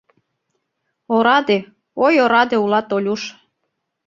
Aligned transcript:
Ораде, 1.15 1.57
ой 2.05 2.15
ораде 2.25 2.57
улат, 2.63 2.87
Олюш!» 2.95 3.21